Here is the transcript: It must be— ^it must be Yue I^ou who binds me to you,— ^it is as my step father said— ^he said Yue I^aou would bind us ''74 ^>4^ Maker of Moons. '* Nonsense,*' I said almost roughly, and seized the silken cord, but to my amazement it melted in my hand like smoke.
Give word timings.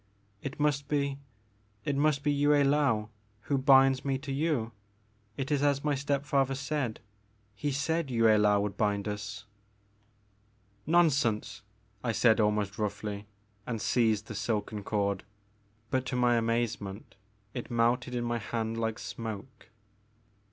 It 0.41 0.59
must 0.59 0.87
be— 0.87 1.19
^it 1.85 1.95
must 1.95 2.23
be 2.23 2.31
Yue 2.31 2.49
I^ou 2.49 3.09
who 3.41 3.57
binds 3.59 4.03
me 4.03 4.17
to 4.17 4.31
you,— 4.31 4.71
^it 5.37 5.51
is 5.51 5.61
as 5.61 5.83
my 5.83 5.93
step 5.93 6.25
father 6.25 6.55
said— 6.55 7.01
^he 7.55 7.71
said 7.71 8.09
Yue 8.09 8.23
I^aou 8.23 8.63
would 8.63 8.77
bind 8.77 9.07
us 9.07 9.45
''74 10.87 10.87
^>4^ 10.87 10.87
Maker 10.87 10.89
of 10.89 10.91
Moons. 11.03 11.21
'* 11.21 11.21
Nonsense,*' 11.21 11.61
I 12.03 12.11
said 12.13 12.39
almost 12.39 12.79
roughly, 12.79 13.27
and 13.67 13.79
seized 13.79 14.25
the 14.25 14.33
silken 14.33 14.83
cord, 14.83 15.23
but 15.91 16.07
to 16.07 16.15
my 16.15 16.33
amazement 16.35 17.13
it 17.53 17.69
melted 17.69 18.15
in 18.15 18.23
my 18.23 18.39
hand 18.39 18.79
like 18.79 18.97
smoke. 18.97 19.67